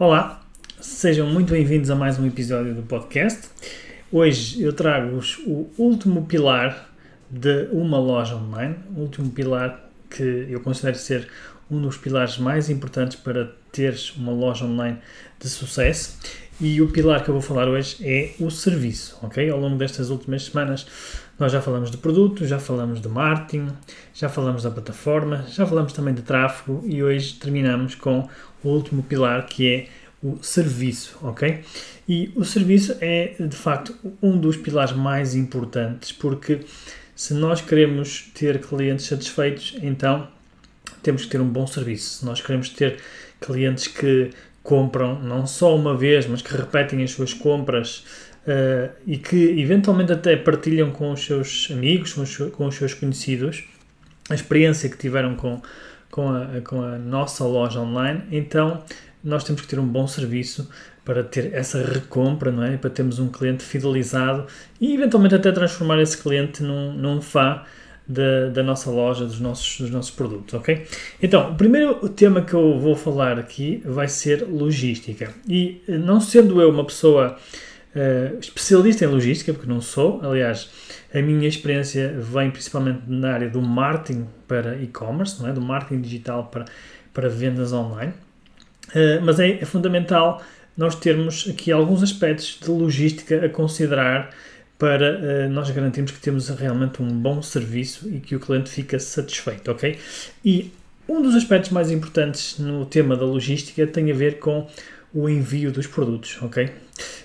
[0.00, 0.40] Olá,
[0.80, 3.50] sejam muito bem-vindos a mais um episódio do podcast.
[4.10, 6.90] Hoje eu trago-vos o último pilar
[7.28, 11.28] de uma loja online, o último pilar que eu considero ser
[11.70, 14.96] um dos pilares mais importantes para teres uma loja online
[15.38, 16.16] de sucesso.
[16.58, 19.50] E o pilar que eu vou falar hoje é o serviço, ok?
[19.50, 20.86] Ao longo destas últimas semanas
[21.40, 23.68] nós já falamos de produto, já falamos de marketing,
[24.12, 28.28] já falamos da plataforma, já falamos também de tráfego e hoje terminamos com
[28.62, 29.88] o último pilar que é
[30.22, 31.60] o serviço, ok?
[32.06, 36.60] E o serviço é de facto um dos pilares mais importantes porque
[37.16, 40.28] se nós queremos ter clientes satisfeitos, então
[41.02, 42.18] temos que ter um bom serviço.
[42.18, 42.98] Se nós queremos ter
[43.40, 44.30] clientes que
[44.62, 48.04] compram não só uma vez, mas que repetem as suas compras
[48.50, 52.92] uh, e que eventualmente até partilham com os seus amigos, com os, com os seus
[52.92, 53.64] conhecidos,
[54.28, 55.62] a experiência que tiveram com,
[56.10, 58.82] com, a, com a nossa loja online, então
[59.22, 60.68] nós temos que ter um bom serviço
[61.04, 62.76] para ter essa recompra, não é?
[62.76, 64.46] Para termos um cliente fidelizado
[64.80, 67.62] e eventualmente até transformar esse cliente num, num fã
[68.06, 70.86] da, da nossa loja, dos nossos, dos nossos produtos, ok?
[71.22, 75.32] Então, o primeiro tema que eu vou falar aqui vai ser logística.
[75.48, 77.38] E não sendo eu uma pessoa
[77.94, 80.70] uh, especialista em logística, porque não sou, aliás,
[81.12, 85.52] a minha experiência vem principalmente na área do marketing para e-commerce, é?
[85.52, 86.64] Do marketing digital para,
[87.12, 88.12] para vendas online.
[88.88, 90.42] Uh, mas é, é fundamental
[90.76, 94.30] nós termos aqui alguns aspectos de logística a considerar
[94.78, 98.98] para uh, nós garantirmos que temos realmente um bom serviço e que o cliente fica
[98.98, 99.98] satisfeito, ok?
[100.44, 100.72] E
[101.06, 104.66] um dos aspectos mais importantes no tema da logística tem a ver com
[105.12, 106.70] o envio dos produtos, ok?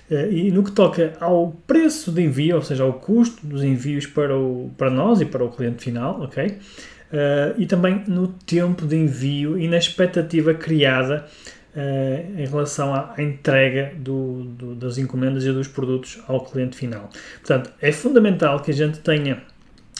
[0.09, 4.05] Uh, e no que toca ao preço de envio, ou seja, ao custo dos envios
[4.05, 6.45] para, o, para nós e para o cliente final, ok?
[6.47, 6.57] Uh,
[7.57, 11.25] e também no tempo de envio e na expectativa criada
[11.75, 16.75] uh, em relação à, à entrega do, do, das encomendas e dos produtos ao cliente
[16.77, 17.09] final.
[17.39, 19.41] Portanto, é fundamental que a gente tenha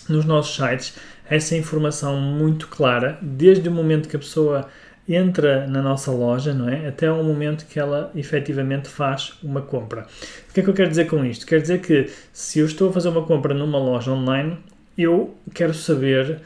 [0.08, 0.96] nos nossos sites
[1.28, 4.68] essa informação muito clara, desde o momento que a pessoa
[5.08, 6.88] entra na nossa loja, não é?
[6.88, 10.08] Até o momento que ela efetivamente faz uma compra.
[10.50, 11.46] O que é que eu quero dizer com isto?
[11.46, 14.58] Quer dizer que se eu estou a fazer uma compra numa loja online,
[14.98, 16.42] eu quero saber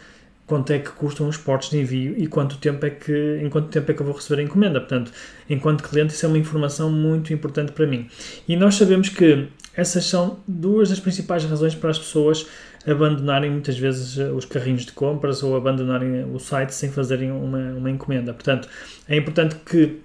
[0.45, 3.69] quanto é que custam os portos de envio e quanto tempo é que, em quanto
[3.69, 4.79] tempo é que eu vou receber a encomenda.
[4.79, 5.11] Portanto,
[5.47, 8.09] enquanto cliente, isso é uma informação muito importante para mim.
[8.47, 12.47] E nós sabemos que essas são duas das principais razões para as pessoas
[12.89, 17.57] abandonarem muitas vezes eh, os carrinhos de compras ou abandonarem o site sem fazerem uma,
[17.57, 18.33] uma encomenda.
[18.33, 18.67] Portanto,
[19.07, 19.99] é importante que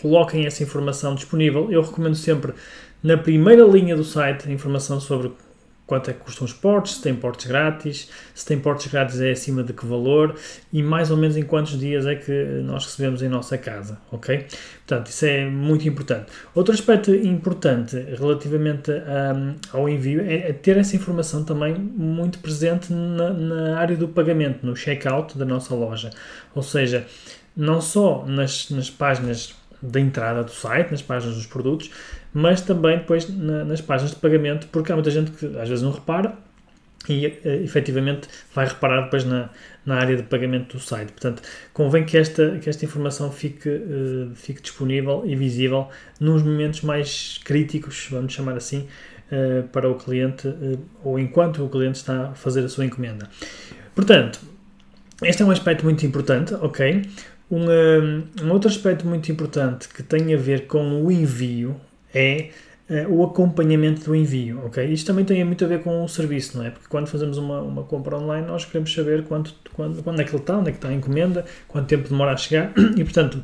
[0.00, 1.70] coloquem essa informação disponível.
[1.70, 2.52] Eu recomendo sempre
[3.02, 5.32] na primeira linha do site a informação sobre
[5.86, 9.30] quanto é que custam os portes, se tem portes grátis, se tem portes grátis é
[9.30, 10.34] acima de que valor
[10.72, 12.32] e mais ou menos em quantos dias é que
[12.64, 14.46] nós recebemos em nossa casa, ok?
[14.86, 16.26] Portanto, isso é muito importante.
[16.54, 22.92] Outro aspecto importante relativamente um, ao envio é, é, ter essa informação também muito presente
[22.92, 26.10] na, na área do pagamento, no checkout da nossa loja,
[26.54, 27.06] ou seja,
[27.56, 31.90] não só nas, nas páginas da entrada do site, nas páginas dos produtos,
[32.34, 35.82] mas também depois na, nas páginas de pagamento, porque há muita gente que às vezes
[35.82, 36.34] não repara
[37.08, 39.50] e uh, efetivamente vai reparar depois na,
[39.86, 41.12] na área de pagamento do site.
[41.12, 46.82] Portanto, convém que esta, que esta informação fique, uh, fique disponível e visível nos momentos
[46.82, 48.88] mais críticos, vamos chamar assim,
[49.30, 50.52] uh, para o cliente
[51.04, 53.28] ou enquanto o cliente está a fazer a sua encomenda.
[53.94, 54.40] Portanto,
[55.22, 57.02] este é um aspecto muito importante, ok?
[57.50, 61.76] Um, um, outro aspecto muito importante que tem a ver com o envio
[62.14, 62.50] é
[62.88, 64.84] uh, o acompanhamento do envio, ok?
[64.84, 66.70] Isto também tem muito a ver com o serviço, não é?
[66.70, 70.30] Porque quando fazemos uma, uma compra online, nós queremos saber quanto, quando, quando é que
[70.30, 73.42] ele está, onde é que está a encomenda, quanto tempo demora a chegar e, portanto,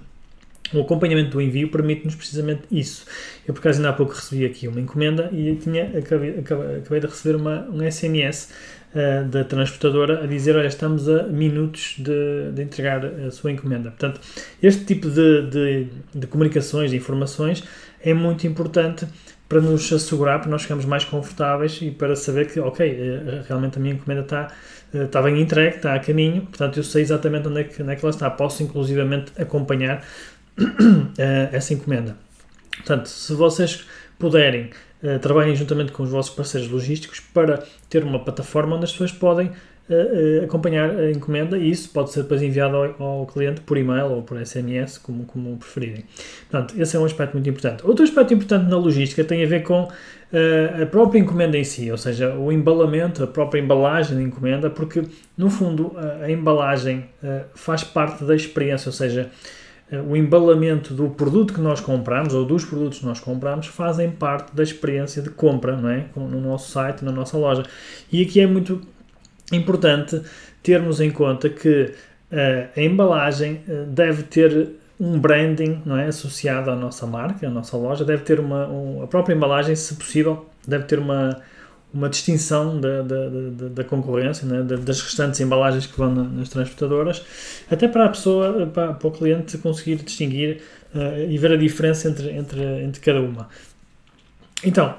[0.72, 3.04] o acompanhamento do envio permite-nos precisamente isso.
[3.46, 7.06] Eu, por acaso, ainda há pouco recebi aqui uma encomenda e tinha, acabei, acabei de
[7.06, 8.52] receber uma, um SMS
[8.94, 13.90] uh, da transportadora a dizer: Olha, estamos a minutos de, de entregar a sua encomenda.
[13.90, 14.20] Portanto,
[14.62, 17.64] este tipo de, de, de comunicações, de informações,
[18.02, 19.06] é muito importante
[19.48, 23.80] para nos assegurar, para nós ficarmos mais confortáveis e para saber que, ok, realmente a
[23.80, 24.48] minha encomenda está,
[24.94, 27.96] está bem entregue, está a caminho, portanto eu sei exatamente onde é que, onde é
[27.96, 28.30] que ela está.
[28.30, 30.04] Posso inclusivamente acompanhar
[31.52, 32.16] essa encomenda.
[32.76, 33.84] Portanto, se vocês
[34.18, 34.70] puderem,
[35.20, 39.50] trabalhem juntamente com os vossos parceiros logísticos para ter uma plataforma onde as pessoas podem
[39.90, 44.06] uh, acompanhar a encomenda e isso pode ser depois enviado ao, ao, cliente por e-mail
[44.06, 46.04] ou por SMS, como, como preferirem.
[46.48, 47.84] Portanto, esse é um aspecto muito importante.
[47.84, 51.90] Outro aspecto importante na logística tem a ver com uh, a própria encomenda em si,
[51.90, 55.02] ou seja, o embalamento, a própria embalagem da encomenda, porque
[55.36, 57.04] no fundo a, a embalagem
[57.54, 59.30] faz parte da experiência, ou seja,
[60.08, 64.54] o embalamento do produto que nós compramos ou dos produtos que nós compramos fazem parte
[64.54, 66.06] da experiência de compra, não é?
[66.14, 67.64] No nosso site, na nossa loja.
[68.12, 68.80] E aqui é muito
[69.52, 70.20] importante
[70.62, 71.92] termos em conta que
[72.32, 74.68] uh, a embalagem uh, deve ter
[75.00, 79.02] um branding não é, associado à nossa marca, à nossa loja, deve ter uma, um,
[79.02, 81.40] a própria embalagem, se possível, deve ter uma,
[81.92, 87.24] uma distinção da, da, da, da concorrência, né, das restantes embalagens que vão nas transportadoras,
[87.70, 90.60] até para a pessoa, para, para o cliente conseguir distinguir
[90.94, 93.48] uh, e ver a diferença entre, entre, entre cada uma.
[94.62, 94.94] Então,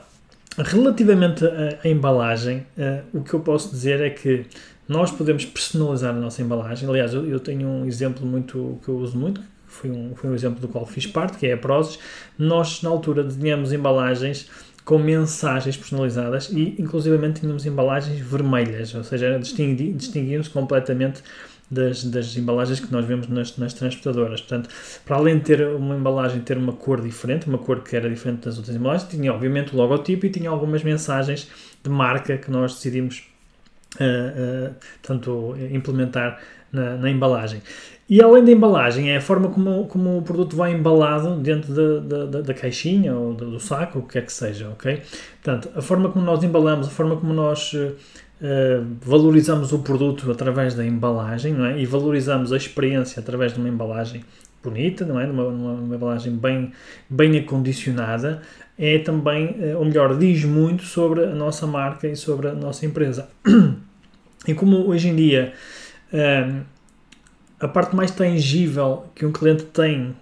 [0.63, 4.45] relativamente à, embalagem, uh, o que eu posso dizer é que
[4.87, 6.87] nós podemos personalizar a nossa embalagem.
[6.89, 10.33] Aliás, eu, eu tenho um exemplo muito que eu uso muito, foi um, foi um
[10.33, 11.97] exemplo do qual fiz parte, que é a Prozis.
[12.37, 14.49] Nós, na altura, desenhamos embalagens
[14.83, 21.23] com mensagens personalizadas e, inclusivamente, tínhamos embalagens vermelhas, ou seja, distinguiam-se completamente
[21.71, 24.41] das, das, embalagens que nós vemos nas, nas, transportadoras.
[24.41, 24.69] Portanto,
[25.05, 28.45] para além de ter uma embalagem ter uma cor diferente, uma cor que era diferente
[28.45, 31.49] das outras embalagens, tinha obviamente o logotipo e tinha algumas mensagens
[31.81, 33.23] de marca que nós decidimos
[33.95, 36.41] uh, uh, tanto implementar
[36.73, 37.61] na, na, embalagem.
[38.09, 42.25] E além da embalagem, é a forma como, como o produto vai embalado dentro da,
[42.25, 45.01] da, da caixinha ou do, do saco, o que quer que seja, ok?
[45.41, 47.73] Portanto, a forma como nós embalamos, a forma como nós
[48.41, 51.79] uh, valorizamos o produto através da embalagem, não é?
[51.79, 54.23] E valorizamos a experiência através de uma embalagem
[54.63, 55.25] bonita, não é?
[55.25, 56.71] Uma, uma, uma embalagem bem,
[57.09, 58.41] bem acondicionada,
[58.77, 62.85] é também, uh, ou melhor, diz muito sobre a nossa marca e sobre a nossa
[62.85, 63.29] empresa.
[64.47, 65.53] E como hoje em dia
[66.11, 66.61] uh,
[67.59, 70.15] a parte mais tangível que um cliente tem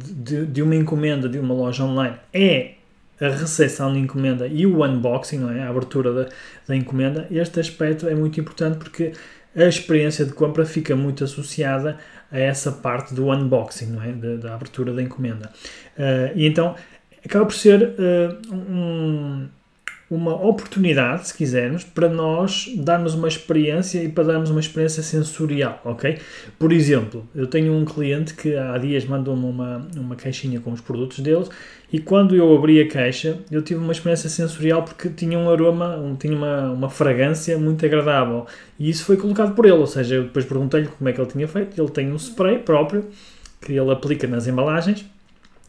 [0.00, 2.75] de, de, uma encomenda de uma loja online é
[3.20, 5.62] a recepção da encomenda e o unboxing, não é?
[5.62, 6.28] a abertura da,
[6.66, 7.26] da encomenda.
[7.30, 9.12] Este aspecto é muito importante porque
[9.54, 11.98] a experiência de compra fica muito associada
[12.30, 14.12] a essa parte do unboxing, não é?
[14.12, 15.50] da, da abertura da encomenda.
[15.96, 16.74] Uh, e então
[17.24, 19.48] acaba por ser uh, um,
[20.08, 25.80] uma oportunidade, se quisermos, para nós darmos uma experiência e para darmos uma experiência sensorial,
[25.84, 26.18] ok?
[26.56, 30.80] Por exemplo, eu tenho um cliente que há dias mandou-me uma, uma caixinha com os
[30.80, 31.50] produtos deles
[31.92, 35.96] e quando eu abri a caixa eu tive uma experiência sensorial porque tinha um aroma,
[35.96, 38.46] um, tinha uma, uma fragrância muito agradável
[38.78, 41.30] e isso foi colocado por ele, ou seja, eu depois perguntei-lhe como é que ele
[41.30, 43.06] tinha feito, ele tem um spray próprio
[43.60, 45.04] que ele aplica nas embalagens,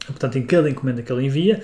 [0.05, 1.63] portanto em cada encomenda que ele envia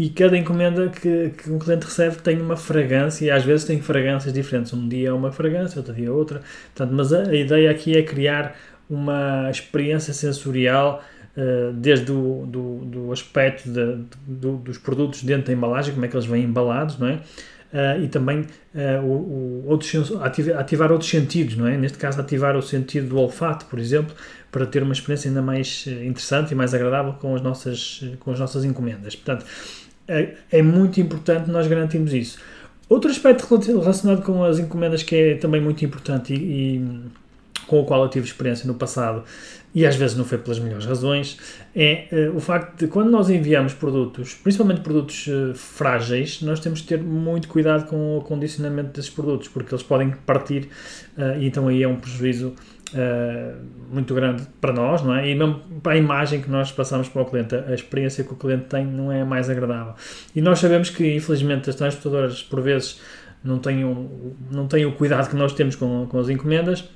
[0.00, 3.82] e cada encomenda que, que, um cliente recebe tem uma fragrância e às vezes tem
[3.82, 4.72] fragrâncias diferentes.
[4.72, 6.40] Um dia é uma fragrância, outro dia é outra.
[6.74, 8.56] Portanto, mas a, a ideia aqui é criar
[8.88, 11.04] uma experiência sensorial
[11.36, 16.08] uh, desde o do, do aspecto de, do, dos produtos dentro da embalagem, como é
[16.08, 17.16] que eles vêm embalados, não é?
[17.70, 19.78] Uh, e também uh, o, o,
[20.58, 21.76] ativar outros sentidos, não é?
[21.76, 24.16] Neste caso, ativar o sentido do olfato, por exemplo,
[24.50, 28.40] para ter uma experiência ainda mais interessante e mais agradável com as nossas, com as
[28.40, 29.14] nossas encomendas.
[29.14, 29.44] Portanto,
[30.10, 32.38] é, é muito importante nós garantirmos isso.
[32.88, 36.84] Outro aspecto relacionado com as encomendas que é também muito importante e, e
[37.66, 39.22] com o qual eu tive experiência no passado
[39.72, 41.38] e às vezes não foi pelas melhores razões,
[41.76, 46.80] é uh, o facto de quando nós enviamos produtos, principalmente produtos uh, frágeis, nós temos
[46.80, 50.68] que ter muito cuidado com o condicionamento desses produtos, porque eles podem partir
[51.16, 52.54] uh, e então aí é um prejuízo
[52.94, 53.56] uh,
[53.92, 55.28] muito grande para nós, não é?
[55.28, 58.36] E mesmo para a imagem que nós passamos para o cliente, a experiência que o
[58.36, 59.94] cliente tem não é mais agradável.
[60.34, 63.00] E nós sabemos que, infelizmente, as transportadoras, por vezes,
[63.42, 66.88] não têm, o, não têm o cuidado que nós temos com, com as encomendas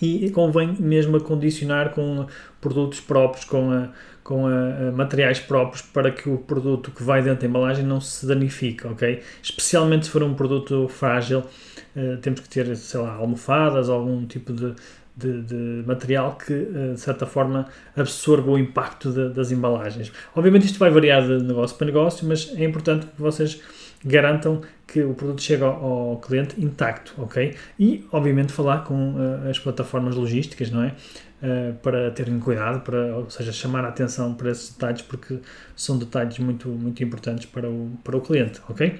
[0.00, 2.26] e convém mesmo acondicionar com
[2.60, 3.88] produtos próprios, com, a,
[4.22, 8.00] com a, a materiais próprios para que o produto que vai dentro da embalagem não
[8.00, 9.22] se danifique, ok?
[9.42, 14.52] Especialmente se for um produto frágil, uh, temos que ter, sei lá, almofadas, algum tipo
[14.52, 14.74] de,
[15.16, 20.12] de, de, material que, eh, de certa forma, absorva o impacto de, das embalagens.
[20.34, 23.60] Obviamente isto vai variar de negócio para negócio, mas é importante que vocês
[24.04, 27.56] garantam que o produto chega ao, ao cliente intacto, ok?
[27.78, 30.94] E, obviamente, falar com uh, as plataformas logísticas, não é?
[31.42, 35.38] uh, para terem cuidado, para, ou seja, chamar a atenção para esses detalhes, porque
[35.74, 38.98] são detalhes muito, muito importantes para o, para o cliente, ok?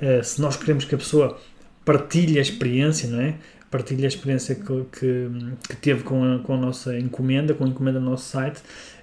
[0.00, 1.38] Uh, se nós queremos que a pessoa
[1.84, 3.34] partilhe a experiência, não é?
[3.70, 5.30] Partilhe a experiência que, que,
[5.68, 8.60] que teve com a, com a nossa encomenda, com a encomenda do nosso site,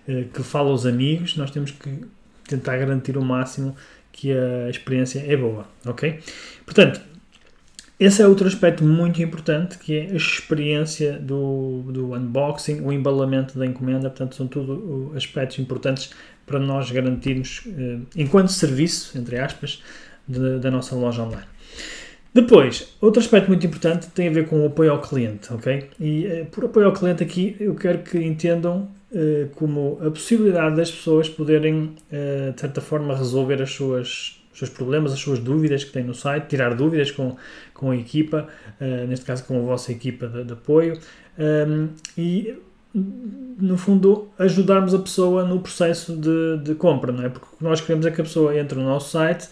[0.08, 2.02] uh, que fala aos amigos, nós temos que
[2.48, 3.76] tentar garantir o máximo
[4.12, 6.20] que a experiência é boa, ok?
[6.66, 7.02] Portanto,
[7.98, 13.58] esse é outro aspecto muito importante, que é a experiência do, do unboxing, o embalamento
[13.58, 16.12] da encomenda, portanto, são tudo aspectos importantes
[16.46, 19.82] para nós garantirmos, eh, enquanto serviço, entre aspas,
[20.28, 21.48] de, da nossa loja online.
[22.36, 25.90] Depois, outro aspecto muito importante tem a ver com o apoio ao cliente, ok?
[25.98, 30.76] E eh, por apoio ao cliente aqui, eu quero que entendam eh, como a possibilidade
[30.76, 35.40] das pessoas poderem, eh, de certa forma, resolver as suas os seus problemas, as suas
[35.40, 37.36] dúvidas que têm no site, tirar dúvidas com,
[37.74, 38.48] com a equipa,
[39.06, 40.98] neste caso com a vossa equipa de, de apoio,
[41.38, 42.56] ehm, e
[42.96, 47.28] no fundo ajudarmos a pessoa no processo de, de, compra, não é?
[47.28, 49.50] Porque o que nós queremos é que a pessoa entre no nosso site,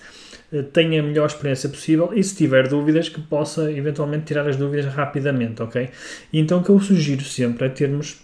[0.62, 4.86] tenha a melhor experiência possível e se tiver dúvidas que possa eventualmente tirar as dúvidas
[4.93, 5.89] rapidamente, ok?
[6.31, 8.22] Então o que eu sugiro sempre é termos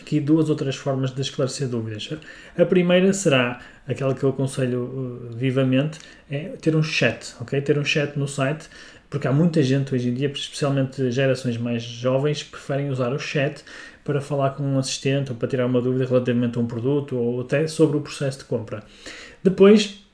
[0.00, 2.08] aqui duas ou três formas de esclarecer dúvidas.
[2.56, 5.98] A primeira será aquela que eu aconselho uh, vivamente,
[6.30, 7.60] é ter um chat, ok?
[7.60, 8.68] Ter um chat no site,
[9.08, 13.18] porque há muita gente hoje em dia, especialmente gerações mais jovens, que preferem usar o
[13.18, 13.64] chat
[14.04, 17.40] para falar com um assistente ou para tirar uma dúvida relativamente a um produto ou
[17.40, 18.82] até sobre o processo de compra.
[19.42, 20.05] Depois, eh,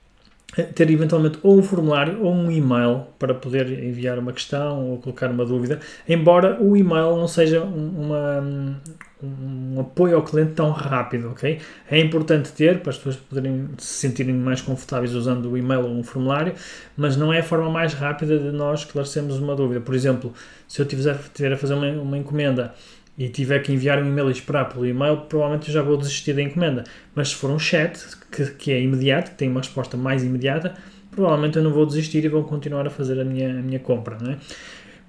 [0.75, 5.31] ter eventualmente ou um formulário ou um e-mail para poder enviar uma questão ou colocar
[5.31, 8.79] uma dúvida, embora o e-mail não seja uma,
[9.23, 11.59] um apoio ao cliente tão rápido, ok?
[11.91, 15.91] É importante ter para as pessoas poderem se sentirem mais confortáveis usando o e-mail ou
[15.91, 16.53] um formulário,
[16.97, 19.81] mas não é a forma mais rápida de nós esclarecermos uma dúvida.
[19.81, 20.35] Por exemplo,
[20.69, 22.75] se eu tiver, tiver a fazer uma, uma encomenda
[23.17, 26.33] e tiver que enviar um e-mail e esperar pelo e-mail, provavelmente eu já vou desistir
[26.33, 26.85] da encomenda.
[27.15, 27.99] Mas se for um chat,
[28.31, 30.75] que, que é imediato, que tem uma resposta mais imediata,
[31.11, 34.17] provavelmente eu não vou desistir e vou continuar a fazer a minha, a minha compra.
[34.21, 34.39] Não é?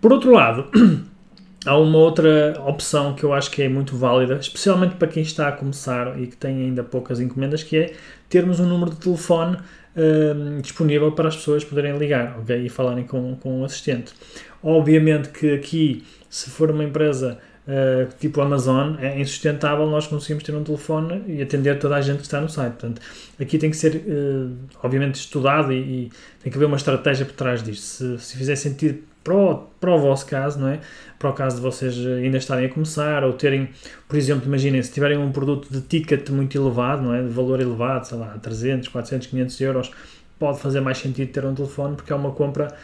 [0.02, 0.70] Por outro lado,
[1.66, 5.48] há uma outra opção que eu acho que é muito válida, especialmente para quem está
[5.48, 7.94] a começar e que tem ainda poucas encomendas, que é
[8.28, 12.66] termos um número de telefone uh, disponível para as pessoas poderem ligar okay?
[12.66, 14.14] e falarem com, com o assistente.
[14.62, 20.54] Obviamente que aqui, se for uma empresa Uh, tipo Amazon, é insustentável nós conseguimos ter
[20.54, 22.74] um telefone e atender toda a gente que está no site.
[22.74, 23.02] Portanto,
[23.40, 24.52] aqui tem que ser, uh,
[24.84, 27.84] obviamente, estudado e, e, tem que haver uma estratégia por trás disto.
[27.84, 30.82] Se, se fizer sentido para o, para o vosso caso, não é?
[31.18, 33.70] Para o caso de vocês ainda estarem a começar ou terem,
[34.10, 37.22] por exemplo, imaginem, se tiverem um produto de ticket muito elevado, não é?
[37.22, 39.92] De valor elevado, sei lá, 300, 400, 500 euros,
[40.38, 42.76] pode fazer mais sentido ter um telefone porque é uma compra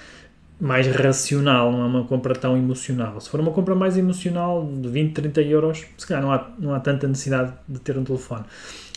[0.60, 3.20] mais racional, não é uma compra tão emocional.
[3.22, 6.74] Se for uma compra mais emocional, de 20, 30 euros, se calhar não há, não
[6.74, 8.44] há tanta necessidade de ter um telefone.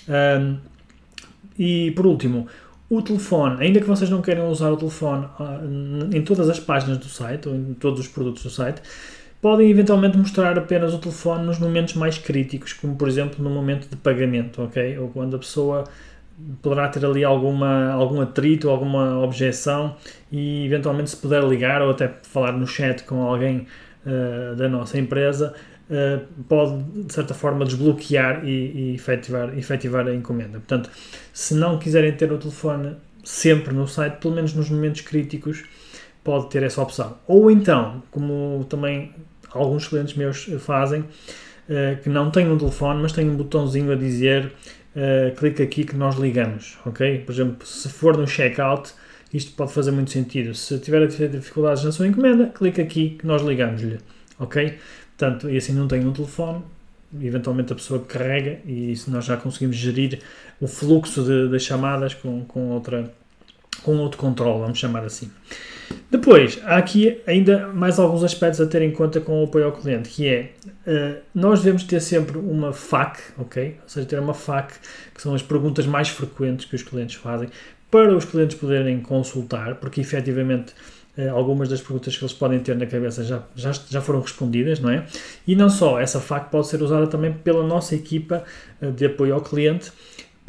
[0.09, 0.57] Um,
[1.57, 2.49] e por último,
[2.91, 6.99] o telefone, ainda que vocês não queiram usar o telefone uh, em todas as páginas
[6.99, 8.83] do site ou em todos os produtos do site,
[9.41, 13.89] podem eventualmente mostrar apenas o telefone nos momentos mais críticos, como por exemplo no momento
[13.89, 14.99] de pagamento, ok?
[14.99, 15.85] Ou quando a pessoa
[16.61, 19.97] poderá ter ali alguma, algum atrito, alguma objeção
[20.31, 23.67] e eventualmente se puder ligar ou até falar no chat com alguém
[24.07, 25.55] uh, da nossa empresa,
[25.91, 30.59] uh, pode de certa forma desbloquear e, e efetivar, efetivar a encomenda.
[30.59, 30.91] Portanto,
[31.33, 35.63] se não quiserem ter o telefone sempre no site, pelo menos nos momentos críticos,
[36.25, 37.19] pode ter essa opção.
[37.27, 39.13] Ou então, como também
[39.51, 43.97] alguns clientes meus fazem, uh, que não têm um telefone, mas têm um botãozinho a
[43.97, 44.53] dizer
[44.97, 47.21] uh, clica aqui que nós ligamos, ok?
[47.21, 48.93] Por exemplo, se for no checkout,
[49.33, 50.55] isto pode fazer muito sentido.
[50.55, 53.99] Se tiver dificuldades na sua encomenda, clica aqui que nós ligamos-lhe,
[54.39, 54.79] ok?
[55.17, 56.63] Portanto, e assim não tem um telefone,
[57.21, 60.21] eventualmente a pessoa carrega e isso nós já conseguimos gerir
[60.61, 63.13] o fluxo de chamadas com, com, outra,
[63.83, 65.31] com outro controle, vamos chamar assim.
[66.11, 69.73] Depois, há aqui ainda mais alguns aspectos a ter em conta com o apoio ao
[69.73, 70.53] cliente, que é,
[70.87, 73.77] uh, nós devemos ter sempre uma FAQ, ok?
[73.83, 74.75] Ou seja, ter uma FAQ,
[75.15, 77.49] que são as perguntas mais frequentes que os clientes fazem,
[77.91, 80.75] para os clientes poderem consultar, porque efetivamente
[81.17, 84.81] eh, algumas das perguntas que eles podem ter na cabeça já, já, já foram respondidas,
[84.81, 85.05] não é?
[85.47, 88.45] E não só, essa FAQ pode ser usada também pela nossa equipa
[88.81, 89.93] eh, de apoio ao cliente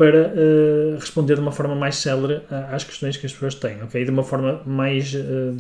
[0.04, 4.04] para uh, responder de uma forma mais célere às questões que as pessoas têm, ok?
[4.04, 5.56] De uma forma mais, uh,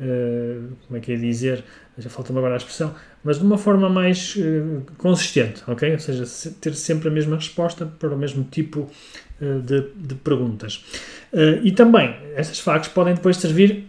[0.00, 1.62] uh, como é que é dizer,
[1.96, 2.92] já falta-me agora a expressão,
[3.22, 4.36] mas de uma forma mais
[4.96, 5.92] consistente, ok?
[5.92, 6.24] Ou seja,
[6.60, 8.90] ter sempre a mesma resposta para o mesmo tipo
[9.40, 10.84] de, de, perguntas.
[11.62, 13.88] e também, essas FAQs podem depois servir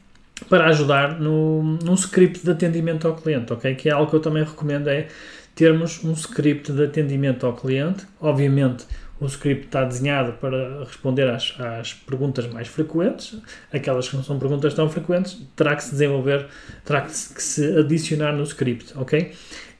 [0.48, 3.74] para ajudar no, num script de atendimento ao cliente, ok?
[3.74, 5.08] Que é algo que eu também recomendo é
[5.54, 8.06] termos um script de atendimento ao cliente.
[8.18, 8.86] Obviamente,
[9.20, 13.38] o script está desenhado para responder às, às, perguntas mais frequentes,
[13.72, 16.46] aquelas que não são perguntas tão frequentes, terá que se desenvolver,
[16.84, 19.32] terá que se, que se adicionar no script, ok?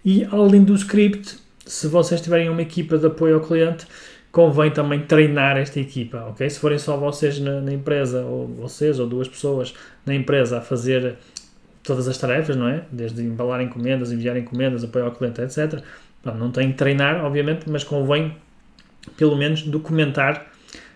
[0.05, 3.87] E além do script, se vocês tiverem uma equipa de apoio ao cliente,
[4.31, 6.49] convém também treinar esta equipa, ok?
[6.49, 10.61] Se forem só vocês na, na, empresa, ou vocês ou duas pessoas na empresa a
[10.61, 11.17] fazer
[11.83, 12.85] todas as tarefas, não é?
[12.93, 15.83] Desde embalar encomendas, enviar encomendas, apoio ao cliente, etc.
[16.25, 18.37] Não tem que treinar, obviamente, mas convém
[19.17, 20.51] pelo menos documentar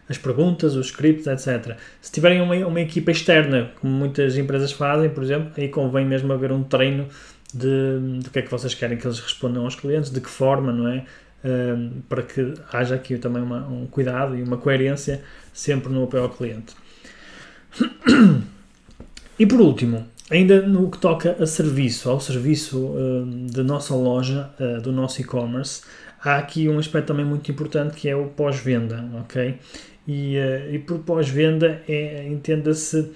[0.08, 1.76] as perguntas, os scripts, etc.
[2.00, 6.32] Se tiverem uma, uma equipa externa, como muitas empresas fazem, por exemplo, aí convém mesmo
[6.32, 7.08] haver um treino
[7.52, 10.72] de, de que é que vocês querem que eles respondam aos clientes, de que forma,
[10.72, 11.04] não é?
[12.08, 16.30] Para que haja aqui também uma, um cuidado e uma coerência sempre no apoio ao
[16.30, 16.74] cliente.
[19.36, 22.94] E por último, ainda no que toca a serviço, ao serviço
[23.52, 25.82] da nossa loja, uh, do nosso e-commerce,
[26.24, 29.58] há aqui um aspecto também muito importante que é o pós-venda, ok?
[30.06, 33.10] E, uh, e por pós-venda é, entenda-se,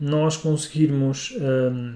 [0.00, 1.94] nós conseguirmos, um,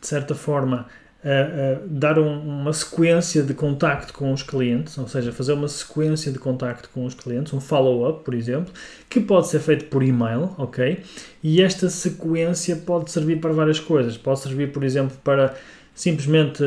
[0.00, 0.86] de certa forma,
[1.24, 5.68] uh, uh, dar um, uma sequência de contacto com os clientes, ou seja, fazer uma
[5.68, 8.72] sequência de contacto com os clientes, um follow-up, por exemplo,
[9.08, 11.02] que pode ser feito por e-mail, ok?
[11.42, 14.16] E esta sequência pode servir para várias coisas.
[14.16, 15.54] Pode servir, por exemplo, para
[15.98, 16.62] simplesmente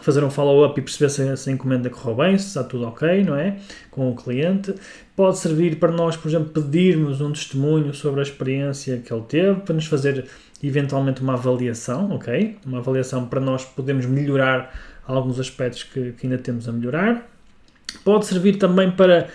[0.00, 3.24] fazer um follow-up e perceber se, se a encomenda correu bem, se está tudo ok,
[3.24, 3.56] não é?
[3.90, 4.72] Com o cliente.
[5.16, 9.60] Pode servir para nós, por exemplo, pedirmos um testemunho sobre a experiência que ele teve,
[9.62, 10.26] para nos fazer
[10.62, 12.58] eventualmente uma avaliação, ok?
[12.64, 14.72] Uma avaliação para nós podermos melhorar
[15.04, 17.28] alguns aspectos que, que ainda temos a melhorar.
[18.04, 19.26] Pode servir também para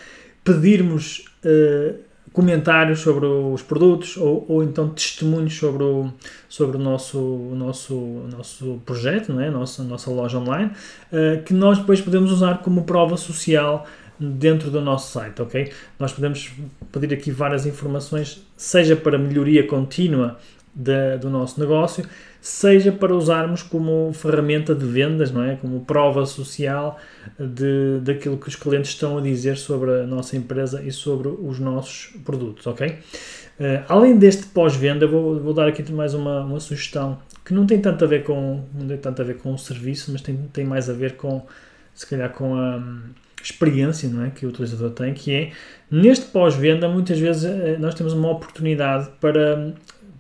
[0.46, 2.00] pedirmos uh,
[2.33, 6.11] comentários sobre os produtos ou, ou então testemunhos sobre o,
[6.47, 7.19] sobre o nosso,
[7.55, 7.95] nosso,
[8.31, 9.49] nosso projeto, não é?
[9.49, 10.71] nossa, nossa loja online,
[11.11, 13.85] uh, que nós depois podemos usar como prova social
[14.17, 15.71] dentro do nosso site, ok?
[15.97, 16.51] Nós podemos
[16.91, 20.37] pedir aqui várias informações, seja para melhoria contínua
[20.73, 22.05] da, do nosso negócio,
[22.41, 25.55] seja para usarmos como ferramenta de vendas, não é?
[25.55, 27.00] Como prova social
[27.39, 31.60] de, daquilo que os clientes estão a dizer sobre a nossa empresa e sobre os
[31.60, 32.89] nossos produtos, ok?
[32.89, 37.79] Uh, além deste pós-venda, vou, vou dar aqui mais uma, uma sugestão que não tem
[37.79, 40.65] tanto a ver com não tem tanto a ver com o serviço, mas tem, tem
[40.65, 41.46] mais a ver com
[41.94, 43.01] se calhar com a um,
[43.44, 45.51] experiência não é, que o utilizador tem, que é
[45.89, 49.74] neste pós-venda muitas vezes eh, nós temos uma oportunidade para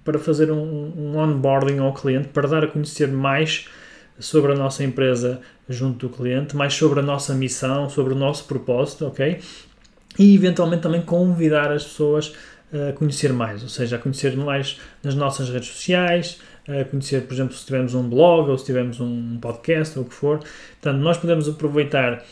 [0.03, 3.67] para fazer um, um onboarding ao cliente, para dar a conhecer mais
[4.19, 8.45] sobre a nossa empresa junto do cliente, mais sobre a nossa missão, sobre o nosso
[8.45, 9.39] propósito, ok?
[10.19, 12.33] E eventualmente também convidar as pessoas
[12.73, 17.33] a conhecer mais, ou seja, a conhecer mais nas nossas redes sociais, a conhecer, por
[17.33, 20.39] exemplo, se tivermos um blog ou se tivermos um podcast ou o que for.
[20.39, 22.23] Portanto, nós podemos aproveitar,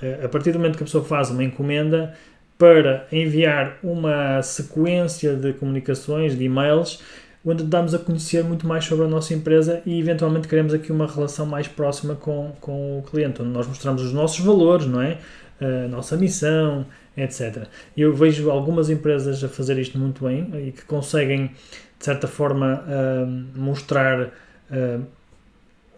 [0.00, 2.14] eh, a partir do momento que a pessoa faz uma encomenda,
[2.58, 7.00] para enviar uma sequência de comunicações, de e-mails,
[7.46, 11.06] onde damos a conhecer muito mais sobre a nossa empresa e eventualmente queremos aqui uma
[11.06, 15.18] relação mais próxima com, com o cliente, onde nós mostramos os nossos valores, não é?
[15.60, 16.84] A nossa missão,
[17.16, 17.66] etc.
[17.96, 21.50] Eu vejo algumas empresas a fazer isto muito bem e que conseguem,
[21.98, 25.04] de certa forma, uh, mostrar, uh,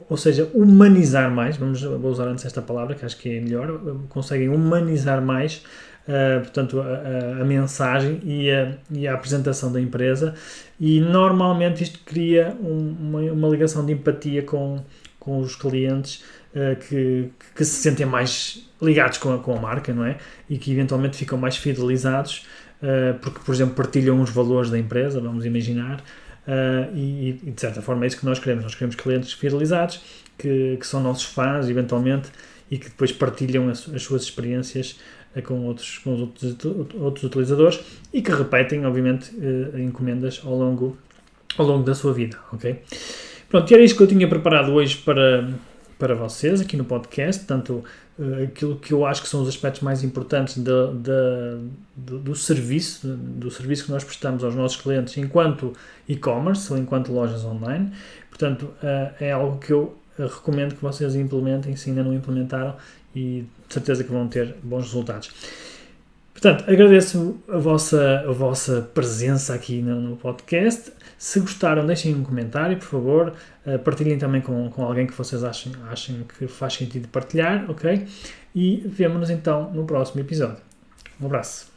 [0.08, 4.48] ou seja, humanizar mais, vamos usar antes esta palavra que acho que é melhor, conseguem
[4.48, 5.62] humanizar mais
[6.10, 10.34] uh, portanto, a, a, mensagem e a, e a, apresentação da empresa
[10.78, 14.82] e normalmente isto cria um, uma, uma, ligação de empatia com,
[15.18, 19.92] com os clientes uh, que, que se sentem mais ligados com a, com a marca,
[19.92, 20.18] não é?
[20.48, 22.46] E que eventualmente ficam mais fidelizados
[22.82, 26.02] uh, porque, por exemplo, partilham os valores da empresa, vamos imaginar,
[26.46, 28.64] Uh, e, e, de certa forma é isso que nós queremos.
[28.64, 30.00] Nós queremos clientes fidelizados,
[30.36, 32.30] que, que são nossos fãs, eventualmente,
[32.70, 34.98] e que depois partilham as, as suas experiências
[35.44, 36.56] com, outros, com os outros,
[36.94, 37.80] outros utilizadores
[38.12, 40.96] e que repetem, obviamente, uh, encomendas ao longo,
[41.56, 42.82] ao longo da sua vida, ok?
[43.48, 45.48] Pronto, e era isto que eu tinha preparado hoje para,
[45.98, 47.84] para vocês aqui no podcast, portanto,
[48.18, 50.64] uh, aquilo que eu acho que são os aspectos mais importantes de,
[51.96, 55.72] do, do, serviço, do serviço que nós prestamos aos nossos clientes enquanto
[56.08, 57.92] e-commerce ou enquanto lojas online.
[58.28, 62.74] Portanto, uh, é algo que eu recomendo que vocês implementem, se ainda não implementaram,
[63.14, 65.30] e de certeza que vão ter bons resultados.
[66.32, 70.92] Portanto, agradeço a vossa, a vossa presença aqui no, no podcast.
[71.16, 73.32] Se gostaram, deixem um comentário, por favor.
[73.64, 78.06] Uh, partilhem também com, com alguém que vocês achem, achem que faz sentido partilhar, ok?
[78.54, 80.62] E vemo-nos então no próximo episódio.
[81.20, 81.69] Um abraço.